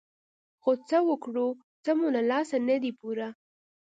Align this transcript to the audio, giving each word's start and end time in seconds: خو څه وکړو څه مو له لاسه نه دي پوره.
خو 0.61 0.71
څه 0.87 0.97
وکړو 1.09 1.47
څه 1.83 1.91
مو 1.97 2.07
له 2.15 2.21
لاسه 2.31 2.57
نه 2.67 2.75
دي 2.83 2.91
پوره. 2.99 3.27